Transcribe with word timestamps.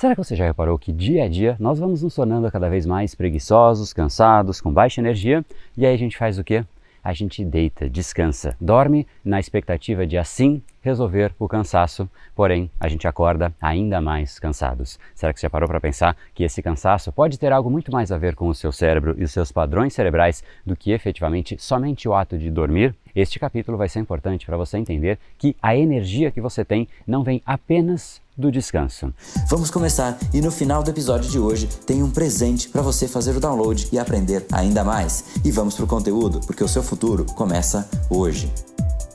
Será 0.00 0.14
que 0.14 0.24
você 0.24 0.34
já 0.34 0.46
reparou 0.46 0.78
que 0.78 0.94
dia 0.94 1.24
a 1.24 1.28
dia 1.28 1.56
nós 1.60 1.78
vamos 1.78 2.02
nos 2.02 2.14
tornando 2.14 2.50
cada 2.50 2.70
vez 2.70 2.86
mais 2.86 3.14
preguiçosos, 3.14 3.92
cansados, 3.92 4.58
com 4.58 4.72
baixa 4.72 4.98
energia 4.98 5.44
e 5.76 5.84
aí 5.84 5.92
a 5.92 5.98
gente 5.98 6.16
faz 6.16 6.38
o 6.38 6.42
quê? 6.42 6.64
A 7.04 7.12
gente 7.12 7.44
deita, 7.44 7.86
descansa, 7.86 8.56
dorme 8.58 9.06
na 9.22 9.38
expectativa 9.38 10.06
de 10.06 10.16
assim 10.16 10.62
resolver 10.80 11.34
o 11.38 11.48
cansaço, 11.48 12.08
porém 12.34 12.70
a 12.78 12.88
gente 12.88 13.06
acorda 13.06 13.52
ainda 13.60 14.00
mais 14.00 14.38
cansados. 14.38 14.98
Será 15.14 15.32
que 15.32 15.40
você 15.40 15.46
já 15.46 15.50
parou 15.50 15.68
para 15.68 15.80
pensar 15.80 16.16
que 16.34 16.44
esse 16.44 16.62
cansaço 16.62 17.12
pode 17.12 17.38
ter 17.38 17.52
algo 17.52 17.70
muito 17.70 17.92
mais 17.92 18.10
a 18.10 18.18
ver 18.18 18.34
com 18.34 18.48
o 18.48 18.54
seu 18.54 18.72
cérebro 18.72 19.14
e 19.18 19.24
os 19.24 19.32
seus 19.32 19.52
padrões 19.52 19.94
cerebrais 19.94 20.42
do 20.64 20.76
que 20.76 20.92
efetivamente 20.92 21.56
somente 21.58 22.08
o 22.08 22.14
ato 22.14 22.38
de 22.38 22.50
dormir? 22.50 22.94
Este 23.14 23.38
capítulo 23.38 23.76
vai 23.76 23.88
ser 23.88 23.98
importante 23.98 24.46
para 24.46 24.56
você 24.56 24.78
entender 24.78 25.18
que 25.36 25.56
a 25.60 25.76
energia 25.76 26.30
que 26.30 26.40
você 26.40 26.64
tem 26.64 26.88
não 27.06 27.22
vem 27.22 27.42
apenas 27.44 28.20
do 28.36 28.50
descanso. 28.50 29.12
Vamos 29.48 29.70
começar 29.70 30.18
e 30.32 30.40
no 30.40 30.50
final 30.50 30.82
do 30.82 30.90
episódio 30.90 31.30
de 31.30 31.38
hoje 31.38 31.66
tem 31.86 32.02
um 32.02 32.10
presente 32.10 32.68
para 32.68 32.82
você 32.82 33.06
fazer 33.06 33.36
o 33.36 33.40
download 33.40 33.88
e 33.92 33.98
aprender 33.98 34.46
ainda 34.50 34.82
mais. 34.82 35.36
E 35.44 35.50
vamos 35.50 35.74
pro 35.74 35.86
conteúdo, 35.86 36.40
porque 36.46 36.64
o 36.64 36.68
seu 36.68 36.82
futuro 36.82 37.26
começa 37.34 37.88
hoje. 38.08 38.50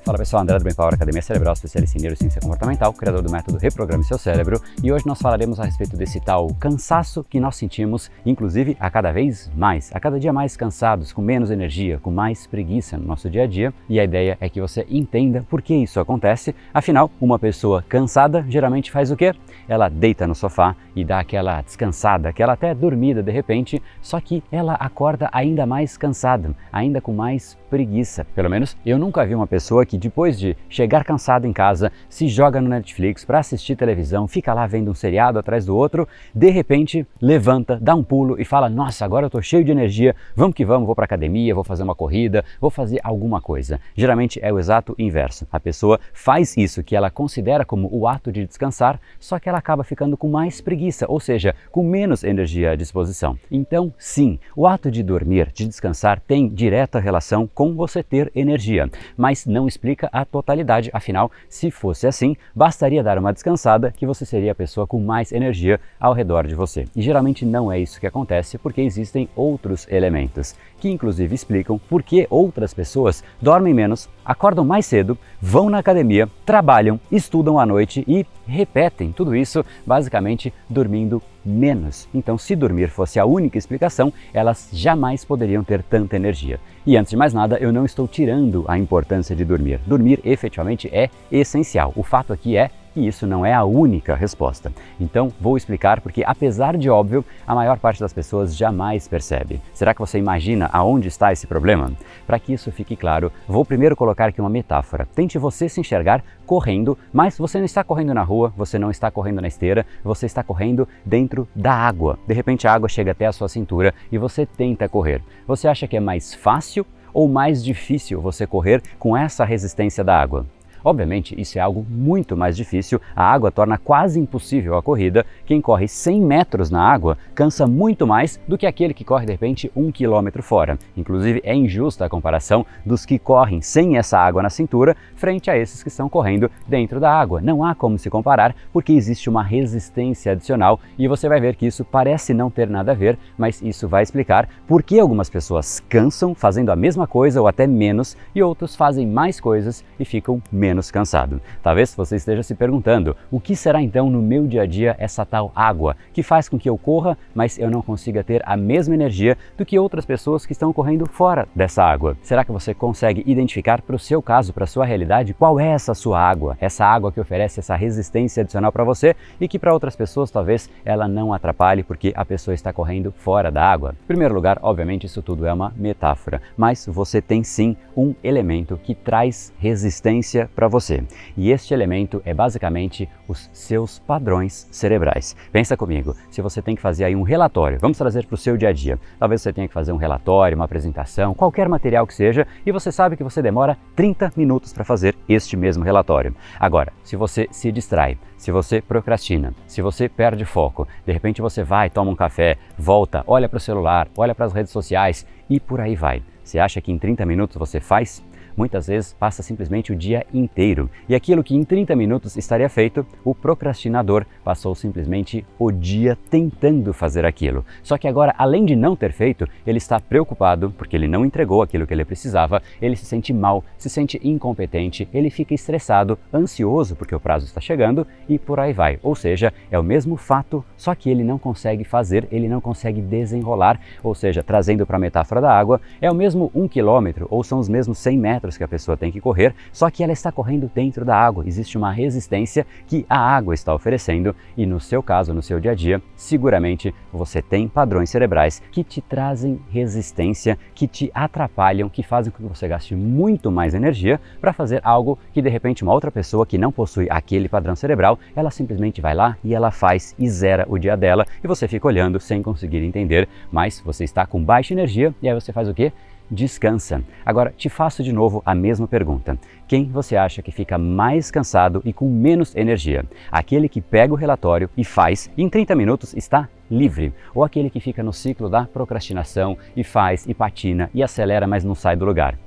Fala 0.06 0.20
pessoal, 0.20 0.44
André 0.44 0.60
do 0.60 0.62
Brain 0.62 0.76
Power, 0.76 0.94
Academia 0.94 1.20
Cerebral, 1.20 1.54
especialista 1.54 1.98
em 1.98 2.02
neurociência 2.02 2.40
comportamental, 2.40 2.94
criador 2.94 3.24
do 3.24 3.32
método 3.32 3.58
Reprograme 3.58 4.04
Seu 4.04 4.20
Cérebro, 4.20 4.62
e 4.84 4.92
hoje 4.92 5.04
nós 5.08 5.20
falaremos 5.20 5.60
a 5.60 5.64
respeito 5.64 5.98
desse 5.98 6.20
tal 6.20 6.54
cansaço 6.60 7.26
que 7.28 7.40
nós 7.40 7.56
sentimos, 7.56 8.12
inclusive 8.24 8.78
a 8.80 8.88
cada 8.92 9.12
vez 9.12 9.50
mais, 9.56 9.90
a 9.96 10.00
cada 10.00 10.20
dia 10.20 10.32
mais 10.32 10.56
cansados, 10.56 11.12
com 11.12 11.24
menos 11.24 11.50
energia, 11.50 11.98
com 11.98 12.12
mais 12.12 12.46
preguiça 12.46 13.00
no 13.00 13.08
nosso 13.08 13.32
dia 13.32 13.46
a 13.46 13.48
dia, 13.48 13.74
e 13.90 14.00
a 14.00 14.04
ideia 14.04 14.38
é 14.40 14.48
que 14.48 14.62
você 14.62 14.86
entenda 14.92 15.44
por 15.50 15.60
que 15.60 15.74
isso 15.74 16.00
acontece. 16.00 16.54
Afinal, 16.72 17.10
uma 17.20 17.40
pessoa 17.40 17.84
cansada 17.90 18.46
geralmente 18.48 18.92
faz 18.92 19.10
o 19.10 19.18
quê? 19.18 19.34
Ela 19.68 19.90
deita 19.90 20.28
no 20.28 20.36
sofá 20.36 20.76
e 20.96 21.04
dá 21.04 21.20
aquela 21.20 21.64
descansada, 21.64 22.30
aquela 22.30 22.54
até 22.54 22.76
dormida 22.76 23.24
de 23.24 23.32
repente, 23.32 23.82
só 24.04 24.22
que 24.22 24.44
ela 24.52 24.76
acorda 24.76 25.32
ainda 25.32 25.66
mais 25.66 25.98
cansada, 25.98 26.56
ainda 26.72 27.02
com 27.02 27.12
mais 27.12 27.58
preguiça. 27.72 28.24
Pelo 28.36 28.52
menos 28.52 28.78
eu 28.86 29.00
nunca 29.00 29.26
vi 29.26 29.34
uma 29.34 29.48
pessoa 29.48 29.84
que 29.84 29.95
que 29.96 29.98
depois 29.98 30.38
de 30.38 30.58
chegar 30.70 31.06
cansado 31.06 31.48
em 31.48 31.54
casa, 31.54 31.92
se 32.10 32.28
joga 32.28 32.60
no 32.60 32.68
Netflix 32.68 33.24
para 33.24 33.40
assistir 33.40 33.76
televisão, 33.76 34.28
fica 34.28 34.54
lá 34.54 34.68
vendo 34.68 34.92
um 34.92 34.94
seriado 34.94 35.40
atrás 35.40 35.66
do 35.66 35.76
outro, 35.76 36.08
de 36.34 36.50
repente 36.50 37.08
levanta, 37.22 37.80
dá 37.82 37.96
um 37.96 38.04
pulo 38.04 38.40
e 38.40 38.44
fala: 38.44 38.70
"Nossa, 38.70 39.06
agora 39.06 39.26
eu 39.26 39.30
tô 39.30 39.42
cheio 39.42 39.64
de 39.64 39.72
energia, 39.72 40.14
vamos 40.36 40.54
que 40.54 40.66
vamos, 40.66 40.86
vou 40.86 40.96
para 40.96 41.06
academia, 41.06 41.56
vou 41.56 41.64
fazer 41.64 41.84
uma 41.84 41.96
corrida, 41.96 42.44
vou 42.60 42.70
fazer 42.70 43.00
alguma 43.04 43.40
coisa". 43.40 43.80
Geralmente 43.96 44.40
é 44.42 44.52
o 44.52 44.60
exato 44.60 44.94
inverso. 45.00 45.48
A 45.52 45.60
pessoa 45.60 46.00
faz 46.14 46.58
isso 46.58 46.84
que 46.84 46.96
ela 46.96 47.10
considera 47.10 47.64
como 47.64 47.88
o 47.92 48.08
ato 48.08 48.32
de 48.32 48.46
descansar, 48.46 49.00
só 49.20 49.40
que 49.40 49.48
ela 49.48 49.60
acaba 49.60 49.84
ficando 49.84 50.18
com 50.18 50.28
mais 50.28 50.60
preguiça, 50.60 51.06
ou 51.08 51.20
seja, 51.20 51.56
com 51.72 51.84
menos 51.84 52.24
energia 52.24 52.72
à 52.72 52.76
disposição. 52.76 53.38
Então, 53.50 53.94
sim, 53.98 54.40
o 54.56 54.68
ato 54.68 54.92
de 54.92 55.02
dormir, 55.02 55.52
de 55.54 55.66
descansar 55.66 56.20
tem 56.20 56.50
direta 56.50 57.00
relação 57.00 57.48
com 57.48 57.74
você 57.74 58.04
ter 58.04 58.30
energia, 58.36 58.90
mas 59.16 59.46
não 59.46 59.68
explica 59.68 59.85
explica 59.86 60.10
a 60.12 60.26
totalidade, 60.26 60.90
afinal, 60.92 61.32
se 61.48 61.70
fosse 61.70 62.08
assim, 62.08 62.36
bastaria 62.56 63.04
dar 63.04 63.20
uma 63.20 63.32
descansada 63.32 63.92
que 63.92 64.06
você 64.06 64.26
seria 64.26 64.52
a 64.52 64.56
pessoa 64.56 64.88
com 64.88 65.00
mais 65.00 65.32
energia 65.32 65.80
ao 66.00 66.14
redor 66.14 66.48
de 66.48 66.56
você. 66.56 66.86
E 66.96 67.02
geralmente 67.04 67.46
não 67.46 67.72
é 67.72 67.80
isso 67.80 68.00
que 68.00 68.08
acontece 68.08 68.58
porque 68.58 68.82
existem 68.82 69.30
outros 69.36 69.88
elementos 69.88 70.56
que 70.80 70.90
inclusive 70.90 71.34
explicam 71.34 71.80
por 71.90 72.04
que 72.04 72.28
outras 72.30 72.74
pessoas 72.74 73.24
dormem 73.42 73.74
menos, 73.74 74.10
acordam 74.24 74.66
mais 74.66 74.86
cedo, 74.86 75.18
vão 75.42 75.70
na 75.70 75.80
academia, 75.80 76.30
trabalham, 76.46 77.00
estudam 77.12 77.60
à 77.60 77.66
noite 77.66 78.04
e 78.08 78.26
repetem 78.48 79.12
tudo 79.12 79.36
isso 79.36 79.66
basicamente 79.86 80.54
dormindo 80.70 81.22
menos. 81.44 82.08
Então, 82.14 82.38
se 82.38 82.56
dormir 82.56 82.90
fosse 82.90 83.20
a 83.20 83.26
única 83.26 83.58
explicação, 83.58 84.12
elas 84.34 84.70
jamais 84.72 85.24
poderiam 85.24 85.64
ter 85.64 85.84
tanta 85.84 86.16
energia. 86.16 86.60
E 86.86 86.98
antes 86.98 87.12
de 87.12 87.18
mais 87.18 87.34
nada, 87.34 87.58
eu 87.58 87.72
não 87.72 87.86
estou 87.86 88.08
tirando 88.08 88.66
a 88.68 88.78
importância 88.78 89.36
de 89.36 89.46
dormir. 89.46 89.80
Dormir 89.86 90.20
efetivamente 90.24 90.90
é 90.92 91.10
essencial. 91.32 91.94
O 91.96 92.04
fato 92.04 92.34
aqui 92.34 92.58
é 92.58 92.70
e 92.96 93.08
isso 93.08 93.28
não 93.28 93.46
é 93.46 93.54
a 93.54 93.64
única 93.64 94.16
resposta. 94.16 94.72
Então, 95.00 95.32
vou 95.40 95.58
explicar 95.58 96.02
porque, 96.02 96.24
apesar 96.26 96.78
de 96.78 96.90
óbvio, 96.90 97.26
a 97.46 97.54
maior 97.54 97.78
parte 97.78 98.00
das 98.00 98.14
pessoas 98.14 98.56
jamais 98.56 99.08
percebe. 99.08 99.62
Será 99.74 99.94
que 99.94 100.00
você 100.00 100.18
imagina 100.18 100.70
aonde 100.72 101.08
está 101.08 101.32
esse 101.32 101.46
problema? 101.46 101.92
Para 102.26 102.40
que 102.40 102.54
isso 102.54 102.72
fique 102.72 102.96
claro, 102.96 103.32
vou 103.48 103.66
primeiro 103.66 103.96
colocar 103.96 104.28
aqui 104.28 104.40
uma 104.40 104.50
metáfora. 104.50 105.08
Tente 105.14 105.38
você 105.38 105.68
se 105.68 105.80
enxergar 105.80 106.24
correndo, 106.46 106.98
mas 107.12 107.38
você 107.38 107.58
não 107.58 107.66
está 107.66 107.84
correndo 107.84 108.14
na 108.14 108.24
rua, 108.24 108.54
você 108.56 108.80
não 108.80 108.92
está 108.92 109.12
correndo 109.12 109.42
na 109.42 109.48
esteira, 109.48 109.86
você 110.04 110.26
está 110.26 110.44
correndo 110.44 110.88
dentro 111.04 111.48
da 111.56 111.74
água. 111.74 112.18
De 112.28 112.34
repente 112.34 112.68
a 112.68 112.74
água 112.74 112.88
chega 112.88 113.12
até 113.12 113.26
a 113.26 113.32
sua 113.32 113.50
cintura 113.50 113.94
e 114.12 114.18
você 114.18 114.46
tenta 114.46 114.88
correr. 114.88 115.22
Você 115.48 115.68
acha 115.68 115.88
que 115.88 115.98
é 115.98 116.00
mais 116.00 116.34
fácil 116.34 116.86
ou 117.14 117.28
mais 117.28 117.64
difícil 117.64 118.22
você 118.22 118.46
correr 118.46 118.82
com 119.00 119.16
essa 119.16 119.46
resistência 119.46 120.04
da 120.04 120.20
água? 120.20 120.46
Obviamente, 120.86 121.34
isso 121.42 121.58
é 121.58 121.62
algo 121.62 121.84
muito 121.90 122.38
mais 122.38 122.56
difícil, 122.56 123.02
a 123.16 123.24
água 123.24 123.52
torna 123.52 123.76
quase 123.76 124.20
impossível 124.20 124.78
a 124.78 124.84
corrida. 124.84 125.26
Quem 125.44 125.60
corre 125.60 125.88
100 125.88 126.22
metros 126.22 126.70
na 126.70 126.80
água 126.80 127.18
cansa 127.34 127.66
muito 127.66 128.06
mais 128.06 128.40
do 128.48 128.56
que 128.56 128.68
aquele 128.68 128.94
que 128.94 129.04
corre 129.04 129.26
de 129.26 129.32
repente 129.32 129.72
um 129.76 129.92
quilômetro 129.92 130.44
fora. 130.44 130.78
Inclusive, 130.96 131.42
é 131.44 131.56
injusta 131.56 132.06
a 132.06 132.10
comparação 132.10 132.64
dos 132.86 133.04
que 133.04 133.18
correm 133.18 133.64
sem 133.64 133.98
essa 133.98 134.20
água 134.20 134.44
na 134.44 134.50
cintura 134.52 134.96
frente 135.16 135.50
a 135.50 135.58
esses 135.58 135.82
que 135.82 135.90
estão 135.90 136.08
correndo 136.08 136.52
dentro 136.68 137.00
da 137.00 137.12
água. 137.12 137.42
Não 137.42 137.64
há 137.64 137.74
como 137.74 137.98
se 137.98 138.08
comparar 138.12 138.56
porque 138.72 138.94
existe 138.94 139.28
uma 139.28 139.42
resistência 139.42 140.34
adicional 140.34 140.80
e 141.00 141.08
você 141.08 141.28
vai 141.28 141.42
ver 141.42 141.56
que 141.56 141.66
isso 141.66 141.84
parece 141.84 142.32
não 142.32 142.52
ter 142.52 142.70
nada 142.70 142.92
a 142.92 142.96
ver, 142.96 143.18
mas 143.36 143.60
isso 143.60 143.88
vai 143.88 144.04
explicar 144.04 144.48
por 144.68 144.84
que 144.84 145.00
algumas 145.00 145.32
pessoas 145.32 145.80
cansam 145.90 146.36
fazendo 146.36 146.72
a 146.72 146.76
mesma 146.76 147.08
coisa 147.08 147.42
ou 147.42 147.48
até 147.48 147.66
menos 147.66 148.16
e 148.36 148.44
outros 148.44 148.76
fazem 148.76 149.08
mais 149.08 149.40
coisas 149.40 149.84
e 150.00 150.06
ficam 150.06 150.40
menos 150.52 150.75
menos 150.76 150.92
cansado. 150.92 151.42
Talvez 151.64 151.96
você 151.96 152.18
esteja 152.18 152.44
se 152.44 152.54
perguntando: 152.54 153.16
o 153.32 153.40
que 153.40 153.56
será 153.56 153.82
então 153.82 154.10
no 154.10 154.22
meu 154.22 154.46
dia 154.46 154.64
a 154.64 154.66
dia 154.66 154.96
essa 155.00 155.26
tal 155.26 155.52
água 155.56 155.96
que 156.14 156.22
faz 156.22 156.50
com 156.50 156.60
que 156.60 156.70
eu 156.70 156.78
corra, 156.78 157.18
mas 157.34 157.58
eu 157.58 157.72
não 157.72 157.82
consiga 157.82 158.24
ter 158.24 158.44
a 158.46 158.58
mesma 158.58 158.94
energia 158.94 159.38
do 159.58 159.66
que 159.66 159.80
outras 159.80 160.06
pessoas 160.06 160.46
que 160.46 160.52
estão 160.52 160.74
correndo 160.74 161.06
fora 161.06 161.48
dessa 161.56 161.84
água? 161.84 162.18
Será 162.22 162.44
que 162.44 162.52
você 162.52 162.74
consegue 162.74 163.24
identificar 163.26 163.82
para 163.82 163.96
o 163.96 164.00
seu 164.00 164.22
caso, 164.22 164.54
para 164.54 164.66
a 164.66 164.68
sua 164.68 164.86
realidade, 164.86 165.34
qual 165.34 165.60
é 165.60 165.70
essa 165.70 165.94
sua 165.94 166.20
água? 166.20 166.58
Essa 166.60 166.86
água 166.86 167.12
que 167.12 167.20
oferece 167.20 167.60
essa 167.60 167.76
resistência 167.76 168.42
adicional 168.42 168.72
para 168.72 168.84
você 168.84 169.16
e 169.40 169.48
que 169.48 169.58
para 169.58 169.74
outras 169.74 169.96
pessoas 169.96 170.30
talvez 170.30 170.70
ela 170.84 171.08
não 171.08 171.34
atrapalhe 171.34 171.84
porque 171.84 172.12
a 172.16 172.26
pessoa 172.26 172.54
está 172.54 172.74
correndo 172.74 173.14
fora 173.18 173.52
da 173.52 173.64
água. 173.64 173.96
Em 174.04 174.08
primeiro 174.08 174.34
lugar, 174.34 174.60
obviamente, 174.62 175.06
isso 175.06 175.22
tudo 175.22 175.46
é 175.46 175.54
uma 175.54 175.74
metáfora, 175.76 176.42
mas 176.58 176.86
você 176.86 177.22
tem 177.22 177.44
sim 177.44 177.78
um 177.96 178.14
elemento 178.24 178.80
que 178.84 178.94
traz 178.94 179.54
resistência 179.60 180.50
para 180.56 180.65
para 180.66 180.68
você. 180.68 181.04
E 181.38 181.52
este 181.52 181.74
elemento 181.76 182.22
é 182.26 182.34
basicamente 182.34 183.08
os 183.28 183.50
seus 183.54 184.00
padrões 184.00 184.68
cerebrais. 184.72 185.36
Pensa 185.52 185.78
comigo, 185.78 186.16
se 186.32 186.42
você 186.42 186.60
tem 186.60 186.76
que 186.76 186.82
fazer 186.82 187.04
aí 187.04 187.16
um 187.16 187.22
relatório, 187.22 187.78
vamos 187.80 187.98
trazer 187.98 188.26
para 188.26 188.34
o 188.34 188.38
seu 188.38 188.58
dia 188.58 188.70
a 188.70 188.74
dia. 188.74 189.00
Talvez 189.20 189.42
você 189.42 189.54
tenha 189.54 189.68
que 189.68 189.74
fazer 189.74 189.92
um 189.92 189.98
relatório, 189.98 190.56
uma 190.56 190.66
apresentação, 190.66 191.36
qualquer 191.36 191.70
material 191.70 192.08
que 192.08 192.16
seja, 192.16 192.48
e 192.66 192.72
você 192.72 192.92
sabe 192.92 193.16
que 193.16 193.24
você 193.24 193.44
demora 193.44 193.78
30 193.96 194.34
minutos 194.36 194.74
para 194.74 194.84
fazer 194.84 195.16
este 195.30 195.56
mesmo 195.56 195.84
relatório. 195.84 196.36
Agora, 196.60 196.92
se 197.04 197.16
você 197.16 197.48
se 197.52 197.72
distrai, 197.72 198.18
se 198.36 198.52
você 198.52 198.82
procrastina, 198.82 199.54
se 199.68 199.84
você 199.84 200.10
perde 200.10 200.46
foco, 200.46 200.88
de 201.06 201.14
repente 201.14 201.44
você 201.44 201.64
vai, 201.64 201.92
toma 201.92 202.10
um 202.10 202.16
café, 202.16 202.58
volta, 202.76 203.24
olha 203.28 203.48
para 203.48 203.58
o 203.58 203.62
celular, 203.62 204.08
olha 204.18 204.34
para 204.34 204.46
as 204.46 204.54
redes 204.54 204.72
sociais 204.72 205.28
e 205.48 205.60
por 205.60 205.80
aí 205.80 205.96
vai. 205.96 206.24
Você 206.44 206.58
acha 206.58 206.82
que 206.82 206.92
em 206.92 206.98
30 206.98 207.24
minutos 207.26 207.58
você 207.58 207.80
faz? 207.80 208.24
Muitas 208.56 208.88
vezes 208.88 209.14
passa 209.14 209.44
simplesmente 209.44 209.92
o 209.92 209.96
dia 209.96 210.26
inteiro. 210.34 210.90
E 211.08 211.16
aquilo 211.16 211.44
que 211.44 211.56
em 211.56 211.64
30 211.64 211.96
minutos 211.96 212.38
estaria 212.38 212.70
feito, 212.70 213.06
o 213.24 213.34
procrastinador 213.34 214.26
passou 214.44 214.74
simplesmente 214.76 215.46
o 215.60 215.72
dia 215.72 216.18
tentando 216.30 216.94
fazer 216.94 217.26
aquilo. 217.26 217.66
Só 217.84 217.98
que 217.98 218.08
agora, 218.08 218.34
além 218.38 218.66
de 218.66 218.76
não 218.76 218.96
ter 218.96 219.12
feito, 219.12 219.48
ele 219.66 219.78
está 219.78 220.00
preocupado 220.00 220.72
porque 220.78 220.96
ele 220.96 221.08
não 221.08 221.26
entregou 221.26 221.62
aquilo 221.62 221.86
que 221.86 221.94
ele 221.94 222.06
precisava, 222.06 222.62
ele 222.82 222.96
se 222.96 223.06
sente 223.06 223.34
mal, 223.34 223.64
se 223.78 223.90
sente 223.90 224.20
incompetente, 224.24 225.08
ele 225.14 225.30
fica 225.30 225.54
estressado, 225.54 226.18
ansioso 226.34 226.96
porque 226.96 227.16
o 227.16 227.20
prazo 227.20 227.46
está 227.46 227.60
chegando 227.60 228.06
e 228.28 228.38
por 228.40 228.60
aí 228.60 228.74
vai. 228.74 229.00
Ou 229.04 229.16
seja, 229.16 229.54
é 229.70 229.78
o 229.78 229.84
mesmo 229.84 230.16
fato, 230.16 230.64
só 230.78 230.94
que 230.96 231.10
ele 231.10 231.24
não 231.24 231.38
consegue 231.38 231.84
fazer, 231.84 232.28
ele 232.32 232.48
não 232.48 232.62
consegue 232.62 233.02
desenrolar, 233.02 233.80
ou 234.04 234.16
seja, 234.16 234.44
trazendo 234.44 234.86
para 234.86 234.98
a 234.98 235.00
metáfora 235.00 235.42
da 235.42 235.52
água, 235.52 235.82
é 236.02 236.10
o 236.10 236.16
mesmo 236.16 236.52
um 236.54 236.68
quilômetro 236.68 237.28
ou 237.30 237.44
são 237.44 237.60
os 237.60 237.70
mesmos 237.70 237.98
100 237.98 238.18
metros 238.18 238.45
quilômetros 238.46 238.58
que 238.58 238.64
a 238.64 238.68
pessoa 238.68 238.98
tem 238.98 239.12
que 239.12 239.20
correr, 239.20 239.54
só 239.72 239.90
que 239.90 240.04
ela 240.04 240.14
está 240.14 240.32
correndo 240.32 240.70
dentro 240.74 241.04
da 241.04 241.18
água. 241.18 241.44
Existe 241.48 241.78
uma 241.78 241.92
resistência 241.92 242.66
que 242.88 243.06
a 243.10 243.18
água 243.18 243.54
está 243.54 243.74
oferecendo 243.74 244.36
e 244.56 244.66
no 244.66 244.80
seu 244.80 245.02
caso, 245.02 245.34
no 245.34 245.42
seu 245.42 245.60
dia 245.60 245.72
a 245.72 245.76
dia, 245.76 246.02
seguramente 246.16 246.94
você 247.12 247.42
tem 247.42 247.68
padrões 247.68 248.10
cerebrais 248.10 248.62
que 248.72 248.84
te 248.84 249.02
trazem 249.02 249.60
resistência, 249.70 250.58
que 250.74 250.88
te 250.88 251.12
atrapalham, 251.14 251.90
que 251.90 252.04
fazem 252.04 252.32
com 252.32 252.44
que 252.44 252.50
você 252.50 252.68
gaste 252.68 252.96
muito 252.96 253.52
mais 253.52 253.74
energia 253.74 254.20
para 254.40 254.54
fazer 254.54 254.82
algo 254.84 255.18
que 255.34 255.42
de 255.42 255.50
repente 255.50 255.84
uma 255.84 255.94
outra 255.94 256.12
pessoa 256.12 256.46
que 256.46 256.58
não 256.58 256.72
possui 256.72 257.08
aquele 257.10 257.50
padrão 257.50 257.76
cerebral, 257.76 258.20
ela 258.36 258.52
simplesmente 258.52 259.02
vai 259.02 259.14
lá 259.14 259.38
e 259.44 259.54
ela 259.54 259.72
faz 259.72 260.16
e 260.18 260.30
zera 260.30 260.66
o 260.70 260.78
dia 260.78 260.96
dela 260.96 261.26
e 261.44 261.48
você 261.48 261.68
fica 261.68 261.88
olhando 261.88 262.20
sem 262.20 262.42
conseguir 262.42 262.84
entender, 262.84 263.28
mas 263.52 263.82
você 263.84 264.04
está 264.04 264.26
com 264.26 264.44
baixa 264.44 264.74
energia 264.74 265.14
e 265.22 265.28
aí 265.28 265.34
você 265.34 265.52
faz 265.52 265.68
o 265.68 265.74
quê? 265.74 265.92
Descansa. 266.30 267.04
Agora, 267.26 267.54
te 267.56 267.70
faço 267.70 268.04
de 268.04 268.12
novo 268.12 268.42
a 268.46 268.56
mesma 268.56 268.88
pergunta. 268.88 269.38
Quem 269.68 269.86
você 269.86 270.16
acha 270.16 270.42
que 270.42 270.52
fica 270.52 270.78
mais 270.78 271.32
cansado 271.32 271.82
e 271.86 271.94
com 271.94 272.10
menos 272.10 272.56
energia? 272.56 273.06
Aquele 273.32 273.70
que 273.70 273.82
pega 273.82 274.14
o 274.14 274.18
relatório 274.18 274.70
e 274.76 274.84
faz 274.84 275.32
e 275.38 275.44
em 275.44 275.50
30 275.50 275.76
minutos 275.76 276.14
está 276.14 276.50
livre? 276.70 277.14
Ou 277.34 277.44
aquele 277.44 277.70
que 277.70 277.80
fica 277.80 278.04
no 278.04 278.14
ciclo 278.14 278.50
da 278.50 278.66
procrastinação 278.66 279.58
e 279.76 279.84
faz 279.84 280.26
e 280.28 280.34
patina 280.34 280.90
e 280.94 281.04
acelera, 281.04 281.48
mas 281.48 281.64
não 281.64 281.76
sai 281.76 281.96
do 281.96 282.06
lugar? 282.06 282.38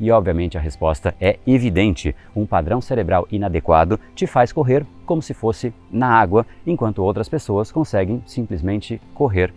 E 0.00 0.10
obviamente 0.10 0.58
a 0.58 0.60
resposta 0.60 1.14
é 1.20 1.38
evidente: 1.46 2.14
um 2.34 2.46
padrão 2.46 2.80
cerebral 2.80 3.26
inadequado 3.30 4.00
te 4.14 4.26
faz 4.26 4.52
correr 4.52 4.84
como 5.06 5.22
se 5.22 5.34
fosse 5.34 5.72
na 5.90 6.08
água, 6.08 6.46
enquanto 6.66 7.02
outras 7.02 7.28
pessoas 7.28 7.70
conseguem 7.70 8.22
simplesmente 8.26 9.00
correr 9.14 9.52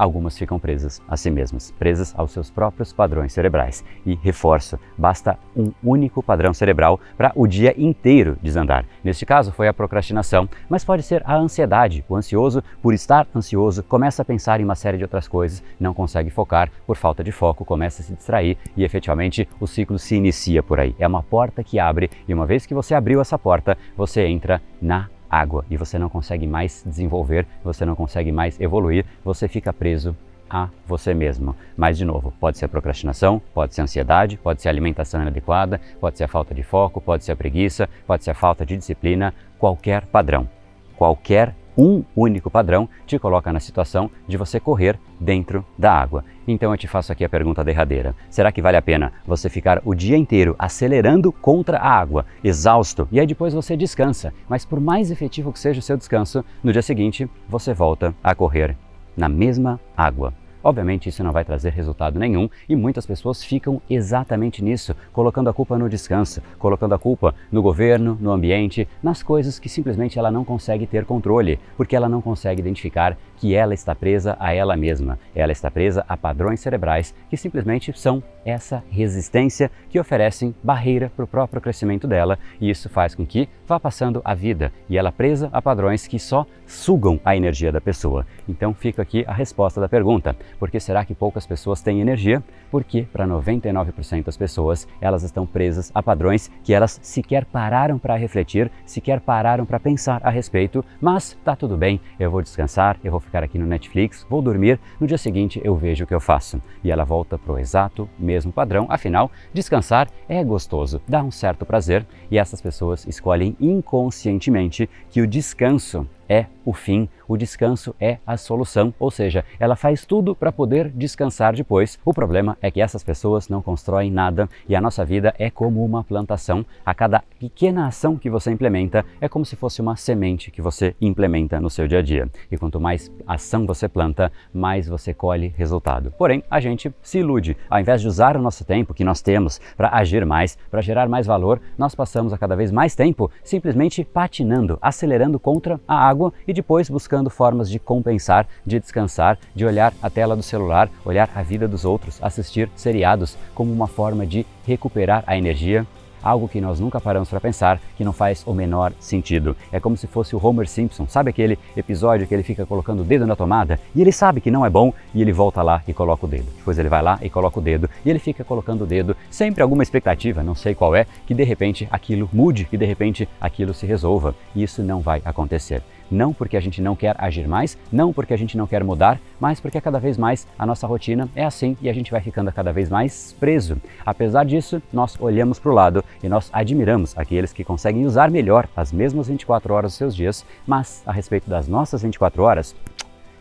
algumas 0.00 0.38
ficam 0.38 0.58
presas 0.58 1.02
a 1.06 1.14
si 1.14 1.30
mesmas, 1.30 1.70
presas 1.78 2.14
aos 2.16 2.30
seus 2.30 2.50
próprios 2.50 2.90
padrões 2.90 3.34
cerebrais. 3.34 3.84
E 4.06 4.14
reforço, 4.14 4.78
basta 4.96 5.38
um 5.54 5.70
único 5.84 6.22
padrão 6.22 6.54
cerebral 6.54 6.98
para 7.18 7.32
o 7.34 7.46
dia 7.46 7.74
inteiro 7.76 8.38
desandar. 8.42 8.86
Neste 9.04 9.26
caso 9.26 9.52
foi 9.52 9.68
a 9.68 9.74
procrastinação, 9.74 10.48
mas 10.70 10.84
pode 10.84 11.02
ser 11.02 11.22
a 11.26 11.36
ansiedade. 11.36 12.02
O 12.08 12.16
ansioso, 12.16 12.64
por 12.80 12.94
estar 12.94 13.26
ansioso, 13.36 13.82
começa 13.82 14.22
a 14.22 14.24
pensar 14.24 14.58
em 14.58 14.64
uma 14.64 14.74
série 14.74 14.96
de 14.96 15.04
outras 15.04 15.28
coisas, 15.28 15.62
não 15.78 15.92
consegue 15.92 16.30
focar, 16.30 16.70
por 16.86 16.96
falta 16.96 17.22
de 17.22 17.30
foco, 17.30 17.62
começa 17.62 18.00
a 18.00 18.04
se 18.04 18.14
distrair 18.14 18.56
e 18.74 18.84
efetivamente 18.84 19.46
o 19.60 19.66
ciclo 19.66 19.98
se 19.98 20.16
inicia 20.16 20.62
por 20.62 20.80
aí. 20.80 20.96
É 20.98 21.06
uma 21.06 21.22
porta 21.22 21.62
que 21.62 21.78
abre 21.78 22.08
e 22.26 22.32
uma 22.32 22.46
vez 22.46 22.64
que 22.64 22.72
você 22.72 22.94
abriu 22.94 23.20
essa 23.20 23.38
porta, 23.38 23.76
você 23.96 24.24
entra 24.26 24.62
na 24.80 25.10
água 25.30 25.64
e 25.70 25.76
você 25.76 25.98
não 25.98 26.08
consegue 26.08 26.46
mais 26.46 26.82
desenvolver, 26.84 27.46
você 27.62 27.84
não 27.84 27.94
consegue 27.94 28.32
mais 28.32 28.60
evoluir, 28.60 29.04
você 29.24 29.46
fica 29.46 29.72
preso 29.72 30.16
a 30.50 30.68
você 30.86 31.14
mesmo. 31.14 31.54
Mas, 31.76 31.96
de 31.96 32.04
novo, 32.04 32.32
pode 32.40 32.58
ser 32.58 32.66
procrastinação, 32.66 33.40
pode 33.54 33.74
ser 33.74 33.82
ansiedade, 33.82 34.36
pode 34.36 34.60
ser 34.60 34.68
alimentação 34.68 35.22
inadequada, 35.22 35.80
pode 36.00 36.18
ser 36.18 36.24
a 36.24 36.28
falta 36.28 36.52
de 36.52 36.64
foco, 36.64 37.00
pode 37.00 37.24
ser 37.24 37.32
a 37.32 37.36
preguiça, 37.36 37.88
pode 38.06 38.24
ser 38.24 38.32
a 38.32 38.34
falta 38.34 38.66
de 38.66 38.76
disciplina, 38.76 39.32
qualquer 39.58 40.04
padrão. 40.06 40.48
Qualquer 40.96 41.54
um 41.80 42.04
único 42.14 42.50
padrão 42.50 42.86
te 43.06 43.18
coloca 43.18 43.50
na 43.50 43.58
situação 43.58 44.10
de 44.28 44.36
você 44.36 44.60
correr 44.60 44.98
dentro 45.18 45.64
da 45.78 45.90
água. 45.92 46.22
Então 46.46 46.72
eu 46.72 46.76
te 46.76 46.86
faço 46.86 47.10
aqui 47.10 47.24
a 47.24 47.28
pergunta 47.28 47.64
derradeira: 47.64 48.14
será 48.28 48.52
que 48.52 48.60
vale 48.60 48.76
a 48.76 48.82
pena 48.82 49.12
você 49.26 49.48
ficar 49.48 49.80
o 49.84 49.94
dia 49.94 50.16
inteiro 50.16 50.54
acelerando 50.58 51.32
contra 51.32 51.78
a 51.78 51.88
água, 51.88 52.26
exausto, 52.44 53.08
e 53.10 53.18
aí 53.18 53.26
depois 53.26 53.54
você 53.54 53.76
descansa? 53.76 54.34
Mas 54.48 54.64
por 54.64 54.78
mais 54.78 55.10
efetivo 55.10 55.52
que 55.52 55.58
seja 55.58 55.80
o 55.80 55.82
seu 55.82 55.96
descanso, 55.96 56.44
no 56.62 56.72
dia 56.72 56.82
seguinte 56.82 57.28
você 57.48 57.72
volta 57.72 58.14
a 58.22 58.34
correr 58.34 58.76
na 59.16 59.28
mesma 59.28 59.80
água. 59.96 60.34
Obviamente 60.62 61.08
isso 61.08 61.24
não 61.24 61.32
vai 61.32 61.44
trazer 61.44 61.72
resultado 61.72 62.18
nenhum 62.18 62.48
e 62.68 62.76
muitas 62.76 63.06
pessoas 63.06 63.42
ficam 63.42 63.80
exatamente 63.88 64.62
nisso, 64.62 64.94
colocando 65.12 65.48
a 65.48 65.54
culpa 65.54 65.78
no 65.78 65.88
descanso, 65.88 66.42
colocando 66.58 66.94
a 66.94 66.98
culpa 66.98 67.34
no 67.50 67.62
governo, 67.62 68.16
no 68.20 68.30
ambiente, 68.30 68.86
nas 69.02 69.22
coisas 69.22 69.58
que 69.58 69.68
simplesmente 69.68 70.18
ela 70.18 70.30
não 70.30 70.44
consegue 70.44 70.86
ter 70.86 71.04
controle, 71.04 71.58
porque 71.76 71.96
ela 71.96 72.08
não 72.08 72.20
consegue 72.20 72.60
identificar 72.60 73.16
que 73.36 73.54
ela 73.54 73.72
está 73.72 73.94
presa 73.94 74.36
a 74.38 74.52
ela 74.52 74.76
mesma. 74.76 75.18
Ela 75.34 75.52
está 75.52 75.70
presa 75.70 76.04
a 76.06 76.16
padrões 76.16 76.60
cerebrais 76.60 77.14
que 77.30 77.36
simplesmente 77.36 77.98
são 77.98 78.22
essa 78.44 78.82
resistência 78.90 79.70
que 79.88 79.98
oferecem 79.98 80.54
barreira 80.62 81.10
para 81.14 81.24
o 81.24 81.28
próprio 81.28 81.60
crescimento 81.60 82.06
dela 82.06 82.38
e 82.60 82.70
isso 82.70 82.88
faz 82.88 83.14
com 83.14 83.26
que 83.26 83.48
vá 83.66 83.78
passando 83.78 84.20
a 84.24 84.34
vida 84.34 84.72
e 84.88 84.98
ela 84.98 85.12
presa 85.12 85.48
a 85.52 85.62
padrões 85.62 86.06
que 86.06 86.18
só 86.18 86.46
sugam 86.66 87.20
a 87.24 87.36
energia 87.36 87.72
da 87.72 87.80
pessoa. 87.80 88.26
Então 88.48 88.74
fica 88.74 89.02
aqui 89.02 89.24
a 89.26 89.32
resposta 89.32 89.80
da 89.80 89.88
pergunta: 89.88 90.36
por 90.58 90.70
que 90.70 90.80
será 90.80 91.04
que 91.04 91.14
poucas 91.14 91.46
pessoas 91.46 91.80
têm 91.80 92.00
energia? 92.00 92.42
Porque 92.70 93.02
para 93.02 93.26
99% 93.26 94.24
das 94.24 94.36
pessoas 94.36 94.86
elas 95.00 95.22
estão 95.22 95.46
presas 95.46 95.90
a 95.94 96.02
padrões 96.02 96.50
que 96.62 96.72
elas 96.72 96.98
sequer 97.02 97.44
pararam 97.44 97.98
para 97.98 98.16
refletir, 98.16 98.70
sequer 98.84 99.20
pararam 99.20 99.64
para 99.66 99.80
pensar 99.80 100.20
a 100.24 100.30
respeito, 100.30 100.84
mas 101.00 101.36
tá 101.44 101.54
tudo 101.56 101.76
bem, 101.76 102.00
eu 102.18 102.30
vou 102.30 102.42
descansar, 102.42 102.98
eu 103.02 103.10
vou 103.10 103.20
ficar 103.20 103.42
aqui 103.42 103.58
no 103.58 103.66
Netflix, 103.66 104.26
vou 104.28 104.42
dormir, 104.42 104.78
no 105.00 105.06
dia 105.06 105.18
seguinte 105.18 105.60
eu 105.64 105.74
vejo 105.76 106.04
o 106.04 106.06
que 106.06 106.14
eu 106.14 106.20
faço. 106.20 106.60
E 106.82 106.90
ela 106.90 107.04
volta 107.04 107.38
para 107.38 107.52
o 107.52 107.58
exato 107.58 108.08
mesmo 108.18 108.52
padrão, 108.52 108.86
afinal, 108.88 109.30
descansar 109.52 110.08
é 110.28 110.42
gostoso, 110.44 111.00
dá 111.08 111.22
um 111.22 111.30
certo 111.30 111.64
prazer 111.66 112.06
e 112.30 112.38
essas 112.38 112.60
pessoas 112.60 113.06
escolhem 113.06 113.56
inconscientemente 113.60 114.88
que 115.10 115.20
o 115.20 115.26
descanso 115.26 116.06
é 116.30 116.46
o 116.64 116.72
fim, 116.72 117.08
o 117.26 117.36
descanso 117.36 117.94
é 118.00 118.18
a 118.24 118.36
solução, 118.36 118.94
ou 118.98 119.10
seja, 119.10 119.44
ela 119.58 119.74
faz 119.74 120.06
tudo 120.06 120.34
para 120.34 120.52
poder 120.52 120.88
descansar 120.88 121.54
depois. 121.54 121.98
O 122.04 122.14
problema 122.14 122.56
é 122.62 122.70
que 122.70 122.80
essas 122.80 123.02
pessoas 123.02 123.48
não 123.48 123.60
constroem 123.60 124.10
nada 124.10 124.48
e 124.68 124.76
a 124.76 124.80
nossa 124.80 125.04
vida 125.04 125.34
é 125.38 125.50
como 125.50 125.84
uma 125.84 126.04
plantação. 126.04 126.64
A 126.86 126.94
cada 126.94 127.24
pequena 127.40 127.88
ação 127.88 128.16
que 128.16 128.30
você 128.30 128.52
implementa 128.52 129.04
é 129.20 129.28
como 129.28 129.44
se 129.44 129.56
fosse 129.56 129.80
uma 129.80 129.96
semente 129.96 130.50
que 130.52 130.62
você 130.62 130.94
implementa 131.00 131.58
no 131.58 131.68
seu 131.68 131.88
dia 131.88 131.98
a 131.98 132.02
dia. 132.02 132.28
E 132.50 132.56
quanto 132.56 132.80
mais 132.80 133.10
ação 133.26 133.66
você 133.66 133.88
planta, 133.88 134.30
mais 134.52 134.86
você 134.86 135.12
colhe 135.12 135.52
resultado. 135.56 136.12
Porém, 136.16 136.44
a 136.48 136.60
gente 136.60 136.92
se 137.02 137.18
ilude. 137.18 137.56
Ao 137.68 137.80
invés 137.80 138.00
de 138.00 138.06
usar 138.06 138.36
o 138.36 138.42
nosso 138.42 138.64
tempo 138.64 138.94
que 138.94 139.02
nós 139.02 139.20
temos 139.20 139.60
para 139.76 139.96
agir 139.96 140.24
mais, 140.24 140.56
para 140.70 140.80
gerar 140.80 141.08
mais 141.08 141.26
valor, 141.26 141.60
nós 141.76 141.94
passamos 141.94 142.32
a 142.32 142.38
cada 142.38 142.54
vez 142.54 142.70
mais 142.70 142.94
tempo 142.94 143.30
simplesmente 143.42 144.04
patinando, 144.04 144.78
acelerando 144.80 145.40
contra 145.40 145.80
a 145.88 146.08
água 146.08 146.19
e 146.46 146.52
depois 146.52 146.90
buscando 146.90 147.30
formas 147.30 147.70
de 147.70 147.78
compensar, 147.78 148.46
de 148.66 148.78
descansar, 148.78 149.38
de 149.54 149.64
olhar 149.64 149.94
a 150.02 150.10
tela 150.10 150.36
do 150.36 150.42
celular, 150.42 150.90
olhar 151.04 151.30
a 151.34 151.42
vida 151.42 151.66
dos 151.66 151.84
outros, 151.84 152.18
assistir 152.22 152.68
seriados 152.76 153.36
como 153.54 153.72
uma 153.72 153.86
forma 153.86 154.26
de 154.26 154.44
recuperar 154.66 155.24
a 155.26 155.36
energia 155.36 155.86
algo 156.22 156.48
que 156.48 156.60
nós 156.60 156.78
nunca 156.78 157.00
paramos 157.00 157.28
para 157.28 157.40
pensar, 157.40 157.80
que 157.96 158.04
não 158.04 158.12
faz 158.12 158.42
o 158.46 158.52
menor 158.52 158.92
sentido. 158.98 159.56
É 159.72 159.80
como 159.80 159.96
se 159.96 160.06
fosse 160.06 160.36
o 160.36 160.44
Homer 160.44 160.68
Simpson, 160.68 161.06
sabe 161.06 161.30
aquele 161.30 161.58
episódio 161.76 162.26
que 162.26 162.34
ele 162.34 162.42
fica 162.42 162.66
colocando 162.66 163.00
o 163.00 163.04
dedo 163.04 163.26
na 163.26 163.36
tomada 163.36 163.80
e 163.94 164.00
ele 164.00 164.12
sabe 164.12 164.40
que 164.40 164.50
não 164.50 164.64
é 164.64 164.70
bom 164.70 164.92
e 165.14 165.22
ele 165.22 165.32
volta 165.32 165.62
lá 165.62 165.82
e 165.86 165.92
coloca 165.92 166.26
o 166.26 166.28
dedo. 166.28 166.46
Depois 166.56 166.78
ele 166.78 166.88
vai 166.88 167.02
lá 167.02 167.18
e 167.22 167.30
coloca 167.30 167.58
o 167.58 167.62
dedo 167.62 167.88
e 168.04 168.10
ele 168.10 168.18
fica 168.18 168.44
colocando 168.44 168.82
o 168.82 168.86
dedo, 168.86 169.16
sempre 169.30 169.62
alguma 169.62 169.82
expectativa, 169.82 170.42
não 170.42 170.54
sei 170.54 170.74
qual 170.74 170.94
é, 170.94 171.06
que 171.26 171.34
de 171.34 171.44
repente 171.44 171.88
aquilo 171.90 172.28
mude, 172.32 172.64
que 172.64 172.76
de 172.76 172.84
repente 172.84 173.28
aquilo 173.40 173.74
se 173.74 173.86
resolva. 173.86 174.34
E 174.54 174.62
isso 174.62 174.82
não 174.82 175.00
vai 175.00 175.22
acontecer. 175.24 175.82
Não 176.10 176.32
porque 176.32 176.56
a 176.56 176.60
gente 176.60 176.82
não 176.82 176.96
quer 176.96 177.14
agir 177.18 177.46
mais, 177.46 177.78
não 177.92 178.12
porque 178.12 178.34
a 178.34 178.36
gente 178.36 178.56
não 178.56 178.66
quer 178.66 178.82
mudar, 178.82 179.20
mas 179.38 179.60
porque 179.60 179.80
cada 179.80 179.98
vez 179.98 180.18
mais 180.18 180.46
a 180.58 180.66
nossa 180.66 180.86
rotina 180.86 181.28
é 181.34 181.44
assim 181.44 181.76
e 181.80 181.88
a 181.88 181.92
gente 181.92 182.10
vai 182.10 182.20
ficando 182.20 182.50
cada 182.52 182.72
vez 182.72 182.88
mais 182.88 183.34
preso. 183.38 183.76
Apesar 184.04 184.44
disso, 184.44 184.82
nós 184.92 185.16
olhamos 185.20 185.58
para 185.58 185.70
o 185.70 185.74
lado 185.74 186.04
e 186.22 186.28
nós 186.28 186.50
admiramos 186.52 187.16
aqueles 187.16 187.52
que 187.52 187.64
conseguem 187.64 188.04
usar 188.06 188.30
melhor 188.30 188.68
as 188.76 188.92
mesmas 188.92 189.28
24 189.28 189.72
horas 189.72 189.92
dos 189.92 189.98
seus 189.98 190.16
dias, 190.16 190.44
mas 190.66 191.02
a 191.06 191.12
respeito 191.12 191.48
das 191.48 191.68
nossas 191.68 192.02
24 192.02 192.42
horas, 192.42 192.74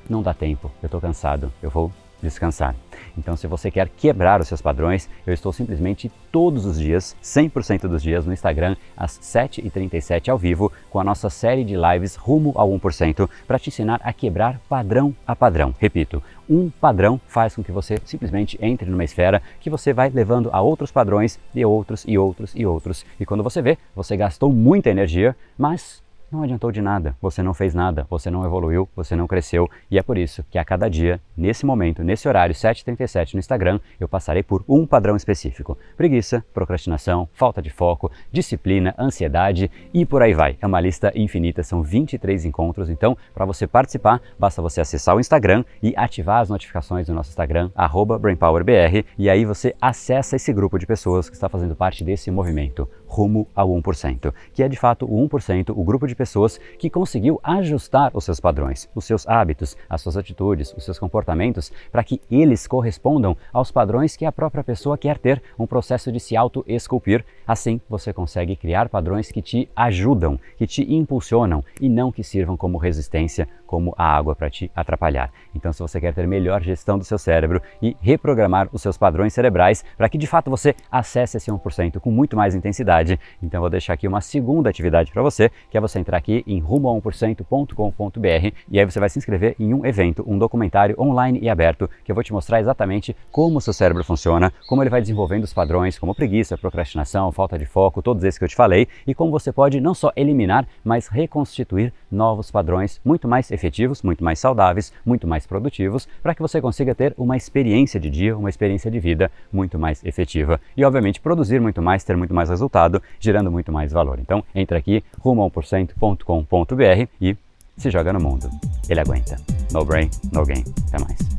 não 0.10 0.22
dá 0.22 0.34
tempo, 0.34 0.72
eu 0.82 0.88
estou 0.88 1.02
cansado, 1.02 1.52
eu 1.62 1.70
vou 1.70 1.92
descansar. 2.22 2.76
Então, 3.18 3.36
se 3.36 3.48
você 3.48 3.70
quer 3.70 3.90
quebrar 3.90 4.40
os 4.40 4.48
seus 4.48 4.62
padrões, 4.62 5.10
eu 5.26 5.34
estou 5.34 5.52
simplesmente 5.52 6.12
todos 6.32 6.66
os 6.66 6.80
dias, 6.80 7.16
100% 7.22 7.82
dos 7.82 8.02
dias, 8.02 8.26
no 8.26 8.34
Instagram, 8.34 8.76
às 8.96 9.20
7h37 9.20 10.30
ao 10.30 10.38
vivo, 10.38 10.72
com 10.90 11.00
a 11.00 11.04
nossa 11.04 11.30
série 11.30 11.64
de 11.64 11.76
lives 11.76 12.16
rumo 12.16 12.54
ao 12.56 12.70
1%, 12.70 13.30
para 13.48 13.60
te 13.60 13.70
ensinar 13.70 14.00
a 14.04 14.14
quebrar 14.14 14.60
padrão 14.70 15.14
a 15.26 15.36
padrão. 15.36 15.74
Repito, 15.80 16.24
um 16.50 16.70
padrão 16.70 17.20
faz 17.28 17.56
com 17.56 17.64
que 17.64 17.72
você 17.72 17.98
simplesmente 18.06 18.58
entre 18.62 18.90
numa 18.90 19.04
esfera 19.04 19.42
que 19.60 19.70
você 19.70 19.94
vai 19.94 20.10
levando 20.10 20.50
a 20.52 20.62
outros 20.62 20.92
padrões 20.92 21.40
e 21.54 21.66
outros 21.66 22.04
e 22.08 22.18
outros 22.18 22.54
e 22.56 22.66
outros. 22.66 23.06
E 23.20 23.26
quando 23.26 23.44
você 23.44 23.62
vê, 23.62 23.78
você 23.96 24.16
gastou 24.18 24.52
muita 24.52 24.90
energia, 24.90 25.36
mas 25.58 26.02
não 26.32 26.44
adiantou 26.44 26.72
de 26.72 26.82
nada. 26.82 27.16
Você 27.22 27.42
não 27.42 27.54
fez 27.54 27.74
nada, 27.74 28.06
você 28.10 28.30
não 28.30 28.46
evoluiu, 28.46 28.88
você 28.96 29.16
não 29.16 29.28
cresceu. 29.28 29.70
E 29.90 29.98
é 29.98 30.04
por 30.04 30.18
isso 30.18 30.44
que 30.50 30.58
a 30.58 30.66
cada 30.66 30.90
dia, 30.90 31.20
nesse 31.36 31.66
momento, 31.66 32.04
nesse 32.04 32.28
horário, 32.28 32.54
7h37 32.54 33.34
no 33.34 33.40
Instagram, 33.40 33.80
eu 34.00 34.08
passarei 34.08 34.44
por 34.44 34.64
um 34.68 34.86
padrão 34.86 35.16
específico: 35.16 35.78
preguiça, 35.98 36.44
procrastinação, 36.54 37.28
falta 37.34 37.62
de 37.62 37.70
foco, 37.70 38.12
disciplina, 38.32 38.94
ansiedade 38.98 39.72
e 39.94 40.06
por 40.06 40.22
aí 40.22 40.34
vai. 40.34 40.58
É 40.62 40.68
uma 40.68 40.80
lista 40.80 41.12
infinita, 41.16 41.64
são 41.64 41.82
23 41.82 42.46
encontros. 42.46 42.90
Então, 42.90 43.18
para 43.34 43.46
você 43.46 43.66
participar, 43.68 44.22
basta 44.38 44.62
você 44.62 44.82
acessar 44.82 45.16
o 45.16 45.20
Instagram 45.20 45.64
e 45.82 45.94
ativar 45.96 46.42
as 46.42 46.50
notificações 46.50 47.08
do 47.08 47.14
nosso 47.14 47.30
Instagram, 47.30 47.72
BrainPowerBR, 48.20 49.06
e 49.18 49.30
aí 49.30 49.46
você 49.46 49.76
acessa 49.82 50.36
esse 50.36 50.54
grupo 50.54 50.78
de 50.78 50.86
pessoas 50.86 51.30
que 51.30 51.36
está 51.36 51.50
fazendo 51.50 51.76
parte 51.76 52.04
desse 52.04 52.30
movimento 52.32 52.90
rumo 53.10 53.48
ao 53.56 53.70
1%, 53.70 54.32
que 54.54 54.62
é 54.62 54.70
de 54.70 54.78
fato 54.78 55.06
o 55.06 55.28
1%, 55.28 55.74
o 55.76 55.84
grupo 55.84 56.08
de 56.08 56.16
pessoas 56.16 56.60
que 56.78 56.90
conseguiu 56.90 57.40
ajustar 57.44 58.12
os 58.14 58.24
seus 58.24 58.40
padrões, 58.40 58.88
os 58.94 59.04
seus 59.04 59.28
hábitos, 59.28 59.76
as 59.90 60.02
suas 60.02 60.16
atitudes, 60.16 60.74
os 60.78 60.86
seus 60.86 61.00
comportamentos, 61.00 61.72
para 61.92 62.04
que 62.04 62.22
eles 62.30 62.68
correspondam 62.68 63.36
aos 63.52 63.72
padrões 63.72 64.16
que 64.16 64.26
a 64.26 64.32
própria 64.32 64.64
pessoa 64.64 64.98
quer 64.98 65.18
ter, 65.18 65.42
um 65.58 65.66
processo 65.66 66.12
de 66.12 66.20
se 66.20 66.38
auto-esculpir. 66.38 67.26
Assim, 67.48 67.82
você 67.90 68.14
consegue 68.14 68.56
criar 68.56 68.88
padrões 68.90 69.32
que 69.32 69.42
te 69.42 69.68
ajudam, 69.76 70.40
que 70.56 70.68
te 70.68 70.94
impulsionam 70.94 71.64
e 71.82 71.90
não 71.90 72.12
que 72.12 72.24
sirvam 72.24 72.56
como 72.56 72.78
resistência, 72.78 73.48
como 73.66 73.94
a 73.98 74.04
água 74.04 74.36
para 74.36 74.50
te 74.50 74.72
atrapalhar. 74.76 75.32
Então, 75.54 75.72
se 75.72 75.80
você 75.80 76.00
quer 76.00 76.14
ter 76.14 76.28
melhor 76.28 76.62
gestão 76.62 76.98
do 76.98 77.04
seu 77.04 77.18
cérebro 77.18 77.62
e 77.82 77.96
reprogramar 78.02 78.68
os 78.72 78.82
seus 78.82 78.98
padrões 78.98 79.34
cerebrais 79.34 79.84
para 79.98 80.10
que 80.10 80.18
de 80.18 80.28
fato 80.28 80.50
você 80.50 80.76
acesse 80.92 81.38
esse 81.38 81.52
1% 81.52 82.00
com 82.00 82.12
muito 82.12 82.36
mais 82.36 82.56
intensidade, 82.56 82.99
atividade. 83.00 83.20
Então 83.42 83.62
vou 83.62 83.70
deixar 83.70 83.94
aqui 83.94 84.08
uma 84.08 84.22
segunda 84.22 84.70
atividade 84.70 85.12
para 85.12 85.22
você, 85.22 85.50
que 85.70 85.78
é 85.78 85.82
você 85.82 86.00
entrar 86.00 86.18
aqui 86.18 86.44
em 86.46 86.62
rumo1%.com.br 86.62 88.56
e 88.70 88.80
aí 88.80 88.86
você 88.86 89.00
vai 89.00 89.10
se 89.10 89.18
inscrever 89.18 89.56
em 89.60 89.74
um 89.74 89.86
evento, 89.86 90.24
um 90.28 90.38
documentário 90.38 90.96
online 91.00 91.40
e 91.42 91.50
aberto, 91.50 91.90
que 92.04 92.12
eu 92.12 92.16
vou 92.16 92.24
te 92.24 92.34
mostrar 92.34 92.60
exatamente 92.60 93.16
como 93.32 93.58
o 93.58 93.62
seu 93.62 93.74
cérebro 93.74 94.04
funciona, 94.04 94.52
como 94.68 94.84
ele 94.84 94.90
vai 94.90 95.02
desenvolvendo 95.02 95.44
os 95.44 95.54
padrões, 95.54 95.98
como 95.98 96.14
preguiça, 96.14 96.58
procrastinação, 96.58 97.32
falta 97.32 97.58
de 97.58 97.66
foco, 97.66 98.02
todos 98.02 98.24
esses 98.24 98.38
que 98.38 98.44
eu 98.44 98.50
te 98.50 98.56
falei, 98.56 98.88
e 99.08 99.14
como 99.14 99.32
você 99.32 99.52
pode 99.52 99.80
não 99.80 99.94
só 99.94 100.12
eliminar, 100.16 100.68
mas 100.84 101.08
reconstituir 101.08 101.94
novos 102.12 102.52
padrões 102.52 103.00
muito 103.04 103.28
mais 103.28 103.52
efetivos, 103.52 104.02
muito 104.02 104.24
mais 104.24 104.40
saudáveis, 104.40 104.92
muito 105.06 105.28
mais 105.28 105.46
produtivos, 105.46 106.08
para 106.22 106.34
que 106.34 106.42
você 106.42 106.62
consiga 106.62 106.94
ter 106.96 107.14
uma 107.18 107.38
experiência 107.38 108.00
de 108.00 108.10
dia, 108.10 108.38
uma 108.38 108.50
experiência 108.50 108.90
de 108.90 109.00
vida 109.00 109.32
muito 109.52 109.78
mais 109.78 110.04
efetiva 110.04 110.60
e, 110.76 110.84
obviamente, 110.84 111.20
produzir 111.20 111.60
muito 111.60 111.82
mais, 111.82 112.04
ter 112.04 112.18
muito 112.18 112.34
mais 112.34 112.50
resultado 112.50 112.89
gerando 113.20 113.52
muito 113.52 113.72
mais 113.72 113.92
valor. 113.92 114.20
Então, 114.20 114.44
entra 114.56 114.78
aqui, 114.78 115.04
rumo1%.com.br 115.24 117.08
e 117.22 117.38
se 117.78 117.90
joga 117.90 118.12
no 118.12 118.20
mundo. 118.20 118.50
Ele 118.90 119.00
aguenta. 119.00 119.38
No 119.72 119.86
brain, 119.86 120.10
no 120.34 120.46
gain. 120.46 120.64
Até 120.88 121.04
mais. 121.04 121.39